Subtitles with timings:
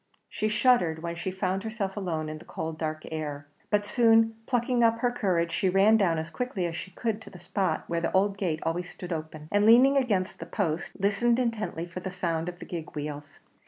[0.29, 4.83] She shuddered when she found herself alone in the cold dark air; but soon plucking
[4.83, 8.01] up her courage, she ran down as quickly as she could to the spot where
[8.01, 12.09] the old gate always stood open, and leaning against the post, listened intently for the
[12.09, 13.37] sound of the gig wheels.